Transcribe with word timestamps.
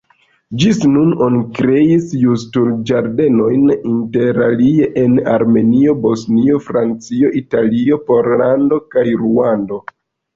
Ĝis 0.61 0.77
nun 0.91 1.09
oni 1.23 1.39
kreis 1.57 2.05
Justul-Ĝardenojn 2.21 3.67
interalie 3.89 4.87
en 5.01 5.13
Armenio, 5.33 5.95
Bosnio, 6.07 6.57
Francio, 6.69 7.29
Italio, 7.43 8.01
Pollando 8.09 8.81
kaj 8.97 9.05
Ruando. 9.21 9.79